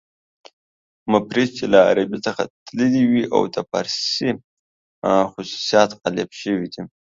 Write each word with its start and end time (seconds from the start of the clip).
مفرس 1.13 1.49
چې 1.57 1.65
له 1.73 1.79
عربي 1.89 2.17
څخه 2.27 2.41
تللي 2.65 3.03
وي 3.11 3.23
او 3.35 3.41
د 3.53 3.55
فارسي 3.69 4.29
خصوصیات 5.31 5.89
غالب 5.99 6.29
شوي 6.41 6.67
دي. 6.73 6.81